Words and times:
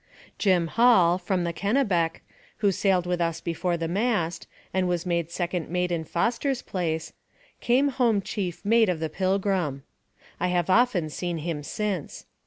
Jim 0.39 0.65
Hall, 0.65 1.19
from 1.19 1.43
the 1.43 1.53
Kennebec, 1.53 2.23
who 2.57 2.71
sailed 2.71 3.05
with 3.05 3.21
us 3.21 3.39
before 3.39 3.77
the 3.77 3.87
mast, 3.87 4.47
and 4.73 4.87
was 4.87 5.05
made 5.05 5.29
second 5.29 5.69
mate 5.69 5.91
in 5.91 6.03
Foster's 6.05 6.63
place, 6.63 7.13
came 7.59 7.89
home 7.89 8.19
chief 8.19 8.65
mate 8.65 8.89
of 8.89 8.99
the 8.99 9.09
Pilgrim. 9.09 9.83
I 10.39 10.47
have 10.47 10.71
often 10.71 11.11
seen 11.11 11.37
him 11.37 11.61
since. 11.61 12.25